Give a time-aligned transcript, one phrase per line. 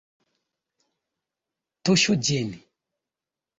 [1.91, 2.53] Tuŝu ĝin!